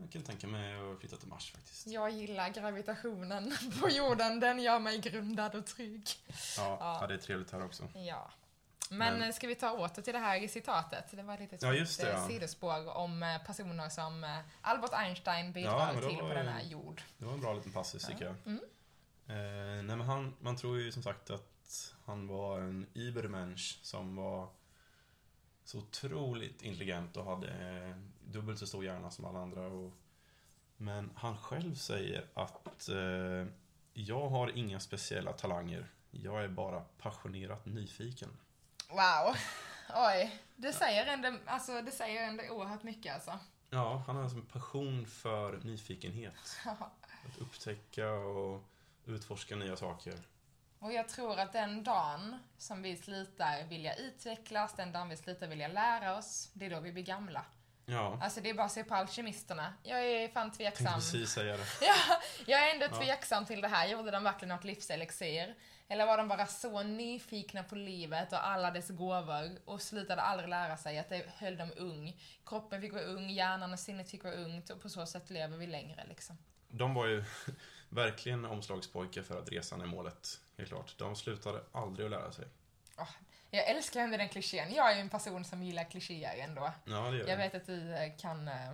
[0.00, 1.86] Jag kan tänka mig att flytta till Mars faktiskt.
[1.86, 6.08] Jag gillar gravitationen på jorden, den gör mig grundad och trygg.
[6.26, 6.98] Ja, Ja.
[7.00, 7.06] ja.
[7.06, 7.88] det är trevligt här också.
[7.94, 8.30] Ja.
[8.92, 11.04] Men, Men- ska vi ta åter till det här citatet?
[11.10, 12.28] Det var ett litet Ja, just det, eh, ja.
[12.28, 17.02] sidospår om eh, personer som eh, Albert Einstein Ja, bidrar då till på denna jord.
[17.18, 18.34] Det var en bra liten passus tycker jag.
[18.46, 18.60] Mm.
[19.26, 24.16] Eh, nej men han, man tror ju som sagt att han var en Übermensch som
[24.16, 24.48] var
[25.64, 29.66] så otroligt intelligent och hade eh, dubbelt så stor hjärna som alla andra.
[29.66, 29.92] Och,
[30.76, 33.46] men han själv säger att eh,
[33.92, 35.86] jag har inga speciella talanger.
[36.10, 38.28] Jag är bara passionerat nyfiken.
[38.92, 39.36] Wow.
[39.94, 40.38] Oj.
[40.56, 43.38] Det säger ändå, alltså, det säger ändå oerhört mycket alltså.
[43.70, 46.34] Ja, han har alltså en passion för nyfikenhet.
[46.64, 48.62] Att upptäcka och
[49.06, 50.14] utforska nya saker.
[50.78, 55.46] Och jag tror att den dagen som vi slutar vilja utvecklas, den dagen vi slutar
[55.46, 57.44] vilja lära oss, det är då vi blir gamla.
[57.86, 59.62] Ja, Alltså det är bara att se på alkemisten.
[59.82, 60.94] Jag är fan tänkte tveksam.
[60.94, 61.64] precis säga det.
[61.80, 61.94] Ja,
[62.46, 62.96] jag är ändå Ja.
[62.98, 63.86] tveksam till det här.
[63.86, 65.54] Gjorde de verkligen något livselixir?
[65.92, 70.48] Eller var de bara så nyfikna på livet och alla dess gåvor och slutade aldrig
[70.48, 72.20] lära sig att det höll dem ung?
[72.46, 75.56] Kroppen fick vara ung, hjärnan och sinnet fick vara ungt och på så sätt lever
[75.56, 76.38] vi längre liksom.
[76.68, 77.24] De var ju
[77.88, 80.94] verkligen omslagspojkar för att resan är målet, helt klart.
[80.98, 82.44] De slutade aldrig att lära sig.
[82.98, 83.10] Åh,
[83.50, 84.74] jag älskar ändå den klichén.
[84.74, 86.72] Jag är ju en person som gillar klichéer ändå.
[86.84, 88.48] Ja, det gör Jag vet att du eh, kan...
[88.48, 88.70] eh,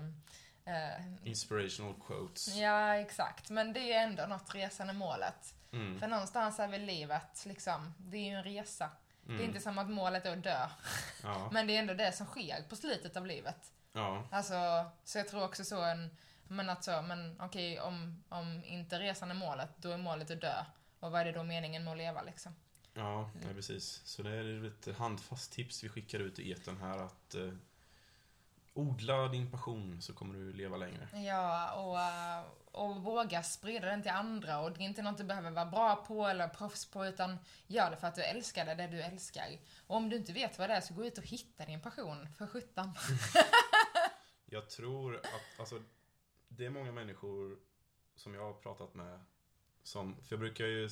[0.64, 2.57] eh, Inspirational quotes.
[2.57, 3.50] ja, exakt.
[3.50, 5.54] Men det är ändå något resan är målet.
[5.72, 5.98] Mm.
[6.00, 8.90] För någonstans är väl livet, liksom, det är ju en resa.
[9.22, 9.48] Det är Mm.
[9.48, 10.68] inte som att målet är att dö.
[11.22, 13.72] Ja, Men det är ändå det som sker på slutet av livet.
[13.92, 16.16] ja, Alltså, så jag tror också så en,
[16.48, 20.40] men att så, men okej, om, om inte resan är målet, då är målet att
[20.40, 20.64] dö.
[21.00, 22.54] Och vad är det då meningen med att leva liksom?
[22.94, 24.00] ja, ja, precis.
[24.04, 27.52] Så det är ett handfast tips vi skickar ut i etern här att eh,
[28.78, 31.08] odla din passion så kommer du leva längre.
[31.12, 34.60] Ja, och, eh, och våga sprida den till andra.
[34.60, 37.90] Och det är inte något du behöver vara bra på eller proffs på, utan gör
[37.90, 39.58] det för att du älskar det, det du älskar.
[39.86, 42.28] Och om du inte vet vad det är, så gå ut och hitta din passion,
[42.38, 42.94] för sjutton.
[44.50, 45.82] Jag tror att, alltså,
[46.48, 47.58] det är många människor
[48.16, 49.20] som jag har pratat med
[49.82, 50.88] som, för jag brukar ju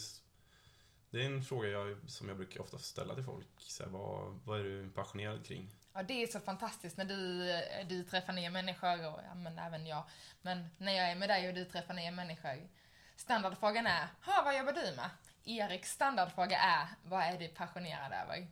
[1.11, 3.46] det är en fråga jag, som jag brukar ofta ställa till folk.
[3.59, 5.70] Så här, vad, vad är du passionerad kring?
[5.97, 9.59] Ja, det är så fantastiskt när du, eh, du träffar nya människor och ja, men
[9.59, 10.05] även jag.
[10.43, 12.69] Men när jag är med dig och du träffar nya människor.
[13.17, 15.11] Standardfrågan är, ha vad jobbar du med?
[15.45, 18.49] Eriks standardfråga är, vad är du passionerad över?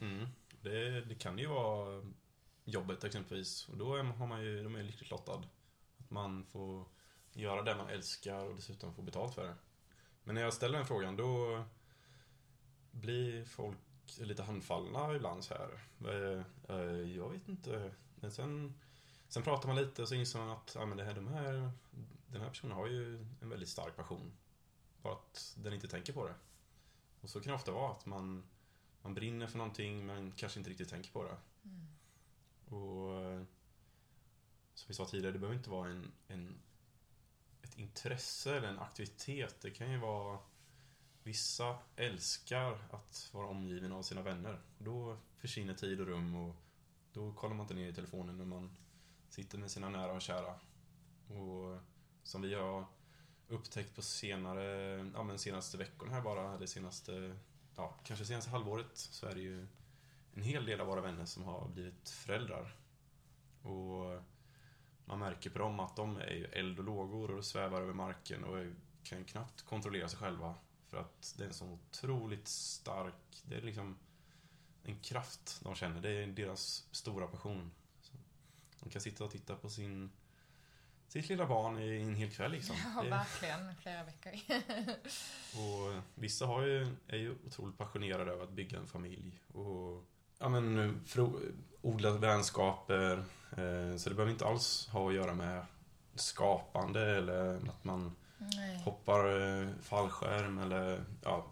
[0.00, 0.28] Mm.
[0.62, 2.02] Det, det kan ju vara
[2.64, 3.68] jobbet exempelvis.
[3.68, 5.42] Och då är, har man ju, de är ju lyckligt lottad.
[5.98, 6.84] Att man får
[7.32, 9.54] göra det man älskar och dessutom få betalt för det.
[10.24, 11.64] Men när jag ställer den frågan då
[12.90, 13.78] blir folk
[14.18, 15.80] lite handfallna ibland så här.
[16.00, 16.42] Eh,
[16.76, 17.94] eh, Jag vet inte.
[18.14, 18.74] Men sen,
[19.28, 21.70] sen pratar man lite och så inser man att ja, men det här, de här,
[22.26, 24.32] den här personen har ju en väldigt stark passion.
[25.02, 26.34] Bara att den inte tänker på det.
[27.20, 28.42] Och så kan det ofta vara att man
[29.04, 31.36] man brinner för någonting men kanske inte riktigt tänker på det.
[32.74, 33.42] Och eh,
[34.74, 36.54] som vi sa tidigare, det behöver inte vara en, en,
[37.62, 39.60] ett intresse eller en aktivitet.
[39.60, 40.38] Det kan ju vara
[41.24, 44.60] Vissa älskar att vara omgiven av sina vänner.
[44.78, 46.54] Då försvinner tid och rum och
[47.12, 48.76] då kollar man inte ner i telefonen när man
[49.28, 50.60] sitter med sina nära och kära.
[51.28, 51.80] Och
[52.22, 52.86] som vi har
[53.48, 54.64] upptäckt på senare,
[55.14, 57.36] ja men senaste veckorna här bara, eller senaste
[57.76, 59.66] ja, kanske senaste halvåret så är det ju
[60.34, 62.76] en hel del av våra vänner som har blivit föräldrar.
[63.62, 64.22] Och
[65.04, 68.44] man märker på dem att de är ju eld och lågor och svävar över marken
[68.44, 68.64] och
[69.02, 70.54] kan ju knappt kontrollera sig själva.
[70.94, 73.96] För att det är en så otroligt stark, det är liksom
[74.82, 76.00] en kraft de känner.
[76.00, 77.70] Det är deras stora passion.
[78.00, 78.12] Så
[78.80, 80.10] de kan sitta och titta på sin,
[81.08, 82.76] sitt lilla barn i en hel kväll liksom.
[82.96, 83.76] Ja, verkligen.
[83.76, 84.32] Flera veckor.
[85.60, 90.04] och vissa har ju, är ju otroligt passionerade över att bygga en familj och
[90.38, 91.40] ja, men, fro,
[91.80, 93.24] odla vänskaper.
[93.50, 95.66] Eh, så det behöver inte alls ha att göra med
[96.14, 98.16] skapande eller att man
[98.56, 98.82] Nej.
[98.84, 101.44] hoppar eh, fallskärm eller ja.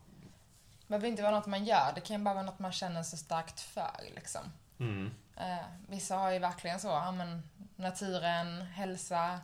[0.80, 3.02] Det behöver inte vara något man gör, det kan ju bara vara något man känner
[3.02, 4.40] sig starkt för liksom.
[4.78, 7.42] Mm, Eh, vissa har ju verkligen så, ja men
[7.76, 9.40] naturen, hälsa,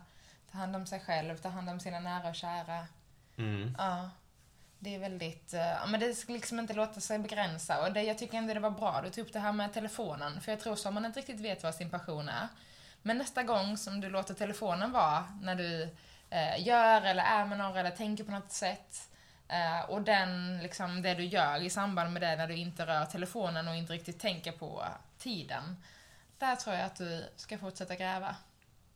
[0.51, 2.87] ta hand om sig själv, ta hand om sina nära och kära.
[3.37, 4.09] mm, Ja.
[4.81, 8.01] Det är väldigt, eh, ja men det ska liksom inte låta sig begränsa och det,
[8.03, 10.59] jag tycker ändå det var bra, du tog upp det här med telefonen, för jag
[10.59, 12.47] tror så man inte riktigt vet vad sin passion är,
[13.01, 15.95] men nästa gång som du låter telefonen vara när du
[16.29, 19.09] eh, gör eller är med någon eller tänker på något sätt,
[19.47, 23.05] eh, och den, liksom det du gör i samband med det när du inte rör
[23.05, 24.85] telefonen och inte riktigt tänker på
[25.17, 25.75] tiden,
[26.37, 28.35] där tror jag att du ska fortsätta gräva.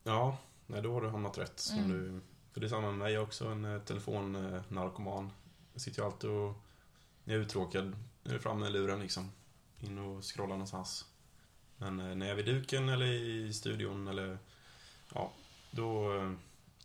[0.02, 1.58] Ja, nej, då har du hamnat rätt.
[1.58, 1.90] Som Mm.
[1.90, 2.20] du,
[2.52, 5.32] för det är samma med mig, jag är också en eh, telefonnarkoman.
[5.72, 6.54] Jag sitter ju alltid och,
[7.24, 9.32] när jag är uttråkad, är det fram med luren liksom.
[9.80, 11.04] In och scrolla någonstans.
[11.76, 14.38] Men eh, när jag är vid duken eller i studion eller,
[15.14, 15.30] ja,
[15.70, 16.32] då eh,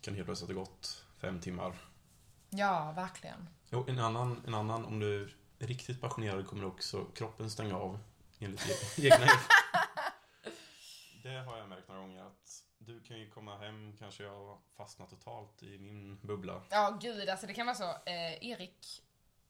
[0.00, 1.74] kan det helt plötsligt ha gått fem timmar.
[2.50, 3.48] Ja, verkligen.
[3.70, 7.98] Jo, en annan, en annan, om du är riktigt passionerad kommer också kroppen stänga av
[8.38, 8.72] enligt e-
[9.06, 9.26] egna
[11.22, 14.58] Det har jag märkt några gånger att du kan ju komma hem, kanske jag har
[14.76, 16.62] fastnat totalt i min bubbla.
[16.70, 17.90] Ja, gud, alltså det kan vara så.
[17.90, 19.02] Eh, Erik,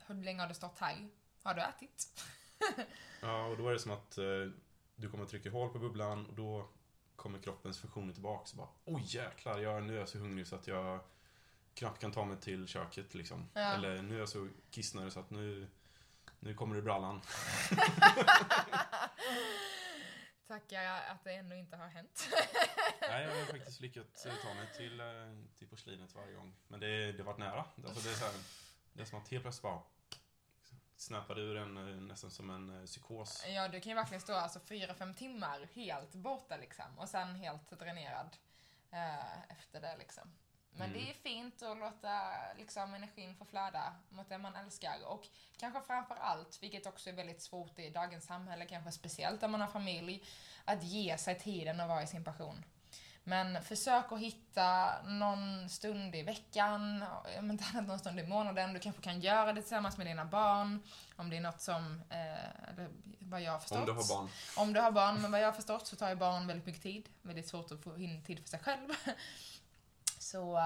[0.06, 1.08] hur länge har du stått här?
[1.42, 2.24] Har du ätit?
[3.22, 4.24] Ja, och då är det som att eh,
[4.96, 6.68] du kommer trycka hål på bubblan och då
[7.20, 10.56] kommer kroppens funktioner tillbaka och bara Oj jäklar, jag, nu är jag så hungrig så
[10.56, 11.00] att jag
[11.74, 13.48] knappt kan ta mig till köket liksom.
[13.54, 13.60] Ja.
[13.60, 15.68] Eller nu är jag så kissnödig så att nu,
[16.38, 17.20] nu kommer det brallan.
[20.48, 22.28] Tackar att det ännu inte har hänt.
[23.00, 25.06] Nej, jag har faktiskt lyckats eh, ta mig till, eh,
[25.58, 26.54] till porslinet varje gång.
[26.68, 27.64] Men det, det har varit nära.
[27.84, 28.34] Alltså det, är så här,
[28.92, 29.82] det är som att helt plötsligt bara
[31.00, 33.44] snappade ur en eh, nästan som en eh, psykos.
[33.48, 36.98] ja, du kan ju verkligen stå alltså fyra, fem timmar helt borta liksom.
[36.98, 38.36] Och sen helt dränerad
[38.90, 40.32] eh, efter det liksom.
[40.72, 40.92] Men Mm.
[41.04, 42.22] det är fint att låta
[42.58, 45.06] liksom, energin få flöda mot det man älskar.
[45.06, 49.50] Och kanske framför allt, vilket också är väldigt svårt i dagens samhälle, kanske speciellt om
[49.50, 50.24] man har familj,
[50.64, 52.64] att ge sig tiden att vara i sin passion.
[53.30, 57.04] Men försök att hitta någon stund i veckan,
[57.38, 58.72] om inte annat någon stund i månaden.
[58.72, 60.82] Du kanske kan göra det tillsammans med dina barn.
[61.16, 62.88] Om det är något som, eh, eller
[63.18, 63.78] vad jag har förstått.
[63.78, 64.28] Om du har barn.
[64.56, 66.82] Om du har barn, men vad jag har förstått så tar ju barn väldigt mycket
[66.82, 67.08] tid.
[67.22, 68.88] Väldigt svårt att få in tid för sig själv.
[70.18, 70.58] Så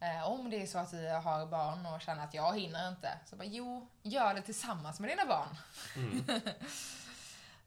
[0.00, 3.18] eh, om det är så att du har barn och känner att jag hinner inte,
[3.26, 5.56] så bara jo, gör det tillsammans med dina barn.
[5.96, 6.24] Mm.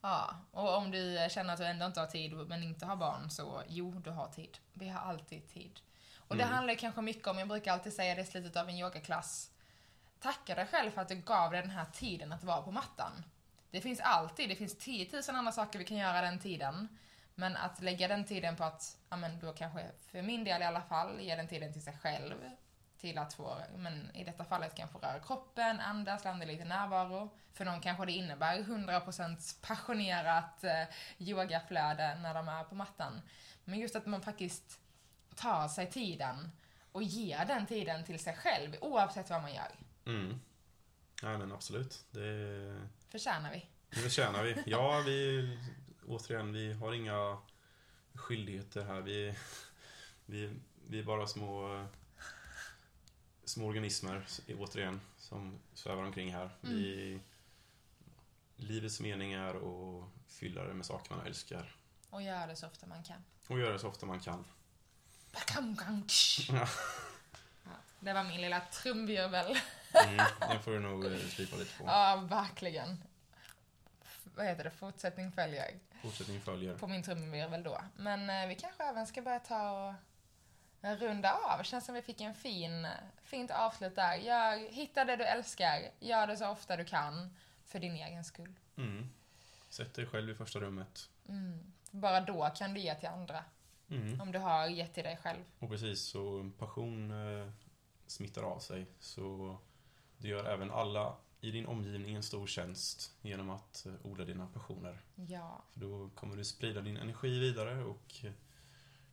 [0.02, 3.30] Ja, och om du känner att du ändå inte har tid men inte har barn
[3.30, 4.58] så jo, du har tid.
[4.74, 5.80] Vi har alltid tid.
[6.18, 6.56] Och det Mm.
[6.56, 9.52] handlar kanske mycket om, jag brukar alltid säga det i slutet av en yogaklass,
[10.20, 13.24] tacka dig själv för att du gav dig den här tiden att vara på mattan.
[13.72, 16.88] Det finns alltid, det finns 10 000 andra saker vi kan göra den tiden.
[17.36, 20.66] Men att lägga den tiden på att, ja men då kanske, för min del i
[20.66, 22.36] alla fall, ge den tiden till sig själv.
[23.02, 27.30] Till att få, men i detta fallet kanske röra kroppen, andas, landa lite närvaro.
[27.54, 30.84] För någon kanske det innebär 100% passionerat eh,
[31.18, 33.22] yogaflöde när de är på mattan.
[33.64, 34.80] Men just att man faktiskt
[35.36, 36.52] tar sig tiden
[36.92, 39.72] och ger den tiden till sig själv oavsett vad man gör.
[40.06, 40.40] Mm.
[41.24, 42.06] Nej men absolut.
[42.12, 43.66] Det, Förtjänar vi.
[43.90, 44.64] det förtjänar vi.
[44.66, 45.60] Ja, vi...
[46.08, 47.38] Återigen, vi har inga
[48.14, 49.02] skyldigheter här.
[49.02, 49.36] Vi,
[50.26, 50.54] vi,
[50.88, 51.86] vi är bara små,
[53.52, 54.26] små organismer,
[54.60, 56.50] återigen, som svävar omkring här.
[56.62, 57.20] Vi,
[58.56, 61.76] livets mening är att fylla det med saker man älskar.
[62.10, 63.24] Och gör det så ofta man kan.
[63.48, 64.46] Och göra det så ofta man kan.
[67.64, 69.58] Ja, det var min lilla trumvirvel.
[70.06, 71.84] Mm, den får du nog eh, slipa lite på.
[71.88, 73.04] Ja, verkligen.
[74.36, 74.72] Vad heter det?
[74.72, 76.78] Fortsättning följer Fortsättning följer.
[76.78, 77.82] på min trumvirvel då.
[77.96, 79.94] Men eh, vi kanske även ska börja ta och
[80.82, 81.64] runda av.
[81.64, 82.88] Känns som vi fick en fin,
[83.24, 84.16] fint avslut där.
[84.16, 85.92] Gör, hitta det du älskar.
[86.00, 87.38] Gör det så ofta du kan.
[87.66, 88.54] För din egen skull.
[88.78, 89.10] Mm.
[89.70, 91.10] Sätt dig själv i första rummet.
[91.30, 91.74] Mm.
[91.92, 93.44] Bara då kan du ge till andra.
[93.90, 94.22] Mm.
[94.22, 95.44] Om du har gett till dig själv.
[95.60, 97.50] Och precis, så passion eh,
[98.08, 98.86] smittar av sig.
[99.00, 99.58] Så
[100.18, 104.48] du gör även alla i din omgivning en stor tjänst genom att eh, odla dina
[104.48, 105.02] passioner.
[105.16, 105.64] Ja.
[105.74, 108.32] För då kommer du sprida din energi vidare och eh,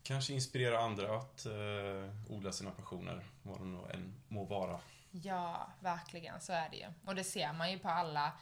[0.08, 4.80] kanske inspirera andra att eh, odla sina passioner, vad de än må vara.
[5.10, 6.40] Ja, verkligen.
[6.40, 6.86] Så är det ju.
[7.06, 8.32] Och det ser man ju på alla,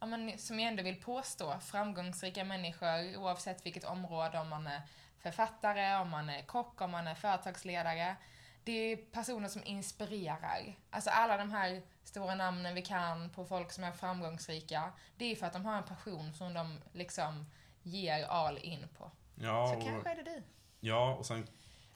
[0.00, 4.82] ja, men, som jag ändå vill påstå, framgångsrika människor oavsett vilket område, om man är
[5.18, 8.16] författare, om man är kock, om man är företagsledare.
[8.64, 10.78] Det är personer som inspirerar.
[10.90, 15.36] Alltså alla de här stora namnen vi kan på folk som är framgångsrika, det är
[15.36, 17.46] för att de har en passion som de liksom
[17.82, 19.10] ger all in på.
[19.34, 20.42] Ja, Så och, kanske är det du
[20.84, 21.46] ja, och sen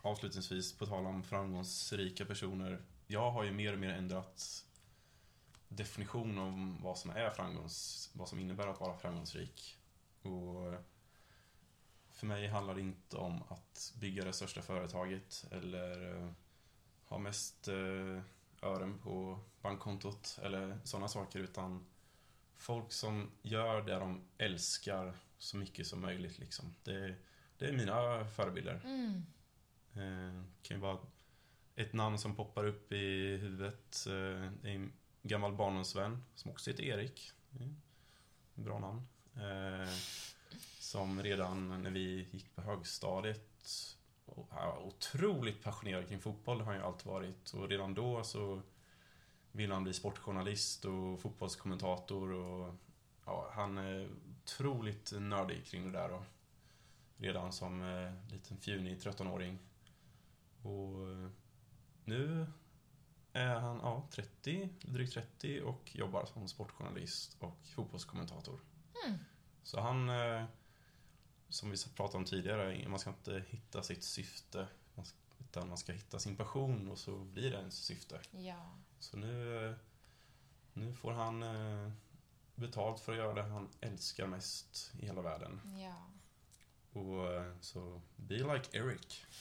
[0.03, 2.83] avslutningsvis, på tal om framgångsrika personer.
[3.07, 4.65] Jag har ju mer och mer ändrat
[5.69, 8.11] definition om vad som är framgångs...
[8.13, 9.79] Vad som innebär att vara framgångsrik.
[10.23, 10.75] Och
[12.11, 16.31] för mig handlar det inte om att bygga det största företaget eller eh,
[17.05, 18.23] ha mest eh,
[18.63, 21.87] ören på bankkontot eller sådana saker utan
[22.57, 26.75] folk som gör det de älskar så mycket som möjligt liksom.
[26.85, 27.15] Det,
[27.59, 28.81] det är mina förebilder.
[28.85, 29.27] Mm.
[29.93, 30.99] Eh, kan ju vara
[31.77, 34.07] ett namn som poppar upp i huvudet.
[34.07, 34.93] Eh, det är en
[35.23, 37.33] gammal barndomsvän som också heter Erik.
[37.61, 37.77] Mm.
[38.55, 39.03] Bra namn.
[39.35, 39.93] Eh,
[40.79, 43.49] som redan när vi gick på högstadiet
[44.25, 47.51] var otroligt passionerad kring fotboll, det har han ju alltid varit.
[47.51, 48.63] Och redan då så
[49.53, 52.75] ville han bli sportjournalist och fotbollskommentator och
[53.25, 54.09] ja, han är
[54.43, 56.11] otroligt nördig kring det där.
[56.11, 56.25] Och
[57.19, 59.59] redan som eh, liten fjunig 13-åring.
[60.63, 61.29] Och eh,
[62.05, 62.47] nu
[63.33, 68.61] är han ja, 30, drygt 30 och jobbar som sportjournalist och fotbollskommentator.
[69.07, 69.19] Mm.
[69.63, 70.45] Så han, eh,
[71.49, 74.69] som vi pratade om tidigare, man ska inte hitta sitt syfte.
[74.95, 78.21] man ska- Utan man ska hitta sin passion och så blir det ens syfte.
[78.31, 78.71] Ja.
[78.99, 79.75] Så nu, eh,
[80.73, 81.91] nu får han eh,
[82.55, 85.61] betalt för att göra det han älskar mest i hela världen.
[85.83, 86.11] Ja.
[86.99, 89.25] Och eh, så, be like Eric.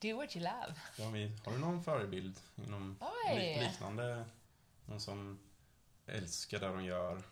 [0.00, 0.74] Do what you love.
[0.98, 3.34] Ja, vi, har du någon förebild inom Oj.
[3.34, 4.24] li- liknande?
[4.86, 5.38] Någon som
[6.06, 7.22] älskar det de gör?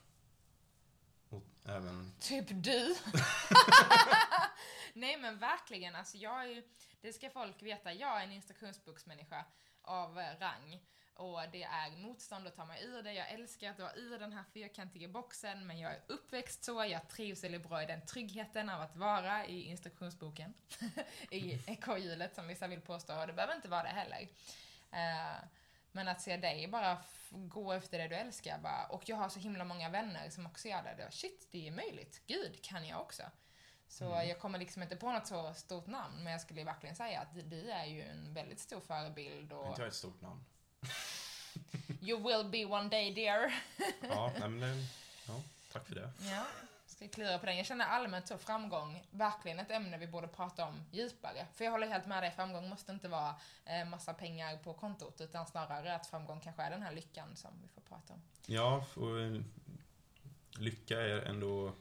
[1.28, 2.12] Och även...
[2.20, 2.96] Typ du.
[4.92, 6.62] Nej men verkligen, alltså jag är ju,
[7.00, 9.44] det ska folk veta, jag är en instruktionsboksmänniska
[9.82, 10.80] av rang.
[11.16, 14.32] Och det är motstånd att ta mig ur det, jag älskar att vara ur den
[14.32, 18.70] här fyrkantiga boxen, men jag är uppväxt så, jag trivs väldigt bra i den tryggheten
[18.70, 20.54] av att vara i instruktionsboken.
[21.30, 24.28] I ekorrhjulet som vissa vill påstå, och det behöver inte vara det heller.
[24.92, 25.36] Eh,
[25.92, 26.98] men att se dig bara
[27.30, 30.68] gå efter det du älskar bara, och jag har så himla många vänner som också
[30.68, 31.04] gör det.
[31.04, 32.22] Då, Shit, det är möjligt.
[32.26, 33.22] Gud, kan jag också.
[33.88, 37.20] Så jag kommer liksom inte på något så stort namn, men jag skulle verkligen säga
[37.20, 40.44] att du är ju en väldigt stor förebild och inte jag ett stort namn?
[42.08, 43.52] You will be one day dear.
[44.08, 44.86] Ja, nej, men det,
[45.26, 45.42] ja,
[45.72, 46.10] tack för det.
[46.18, 46.46] Ja,
[46.86, 47.56] ska klura på den.
[47.56, 51.46] Jag känner allmänt så framgång, verkligen ett ämne vi borde prata om djupare.
[51.54, 53.34] För jag håller helt med dig, framgång måste inte vara
[53.64, 57.50] eh, massa pengar på kontot, utan snarare att framgång kanske är den här lyckan som
[57.62, 58.22] vi får prata om.
[58.46, 59.40] Ja, och eh,
[60.58, 61.72] lycka är ändå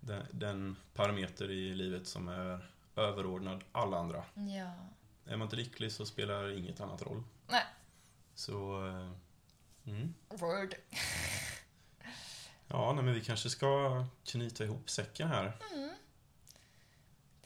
[0.00, 4.24] den, den parameter i livet som är överordnad alla andra.
[4.34, 4.72] Ja.
[5.32, 7.22] Är man inte lycklig så spelar inget annat roll.
[7.46, 7.64] Nej,
[8.34, 8.82] Så...
[9.86, 10.14] Mm.
[10.28, 10.74] word.
[12.66, 15.52] Ja, nej, men vi kanske ska knyta ihop säcken här.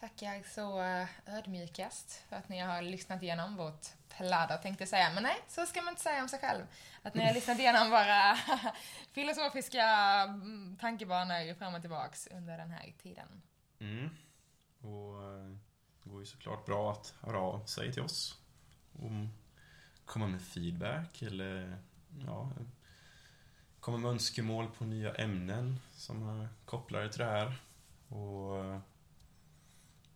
[0.01, 5.11] Tackar så eh, ödmjukast för att ni har lyssnat igenom vårt pladder tänkte jag säga.
[5.15, 6.63] Men nej, så ska man inte säga om sig själv.
[7.03, 8.37] Att ni har lyssnat igenom våra
[9.13, 9.87] filosofiska
[10.29, 13.43] mm, tankebanor fram och tillbaks under den här tiden.
[13.79, 14.11] Mm.
[14.81, 15.57] Och eh,
[16.03, 18.39] det går ju såklart bra att höra av sig till oss.
[18.93, 19.29] Om
[20.05, 21.79] komma med feedback eller
[22.27, 22.51] ja,
[23.81, 27.61] komma med önskemål på nya ämnen som är kopplade till det här.
[28.09, 28.81] Och eh,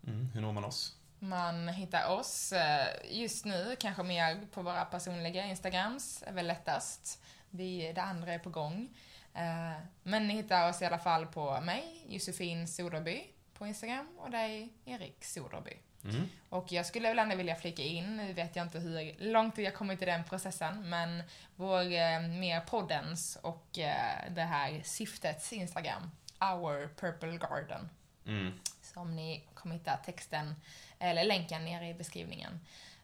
[0.07, 0.97] mm, hur når man oss?
[1.18, 7.22] Man hittar oss eh, just nu kanske mer på våra personliga Instagrams, är väl lättast.
[7.51, 8.88] Vi, det andra är på gång.
[9.34, 9.72] Eh,
[10.03, 14.72] Men ni hittar oss i alla fall på mig, Josefin Soderby, på Instagram och dig,
[14.84, 15.78] Erik Soderby.
[16.05, 16.29] Mm.
[16.49, 19.71] Och jag skulle väl ändå vilja flika in, nu vet jag inte hur långt har
[19.71, 21.23] kommit i den processen, men
[21.57, 27.89] vår eh, mer poddens och eh, det här syftets Instagram, Our Purple Garden,
[28.27, 28.53] Mm.
[28.83, 30.55] som ni kommer hitta texten,
[30.99, 32.61] eller länken nere i beskrivningen.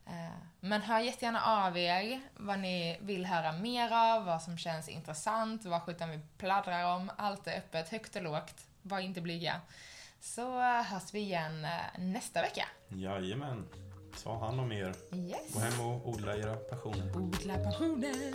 [0.07, 4.89] Eh, Men hör jättegärna av er vad ni vill höra mer av, vad som känns
[4.89, 7.11] intressant, vad sjutton vi pladdrar om.
[7.17, 8.67] Allt är öppet, högt och lågt.
[8.83, 9.61] Var inte blyga.
[10.21, 12.69] Så hörs vi igen eh, nästa vecka.
[12.89, 13.69] Jajamän.
[14.23, 14.95] Ta hand om er.
[15.13, 15.55] Yes!
[15.55, 17.17] Gå hem och odla era passioner.
[17.17, 18.35] Odla passionen.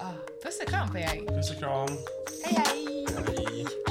[0.00, 0.12] Ah,
[0.44, 1.26] puss och kram på er.
[1.36, 1.88] Puss och kram.
[2.44, 3.06] Hej hej!
[3.26, 3.81] Hej.